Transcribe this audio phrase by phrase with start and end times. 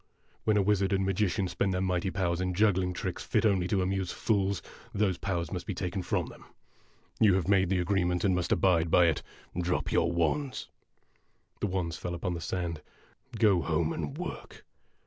[0.45, 3.83] When a wizard and magician spend their mighty powers in juggling tricks fit only to
[3.83, 4.63] amuse fools,
[4.95, 6.41] those powers must be taken from them.
[6.41, 9.05] A DUEL IN A DESERT 51 You have made the agreement, and must abide by
[9.05, 9.21] it.
[9.55, 10.69] Drop your wands!'
[11.61, 12.81] The wands fell upon the sand."
[13.37, 14.65] Go home, and work